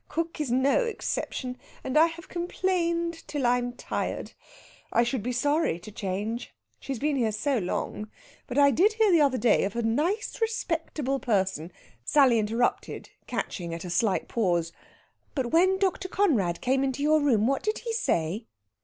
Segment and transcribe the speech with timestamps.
[0.09, 4.31] Cook is no exception, and I have complained till I'm tired.
[4.91, 8.09] I should be sorry to change, she's been here so long,
[8.47, 11.71] but I did hear the other day of such a nice respectable person...."
[12.03, 14.71] Sally interrupted, catching at a slight pause:
[15.35, 16.07] "But when Dr.
[16.07, 18.47] Conrad came into your room, what did he say?"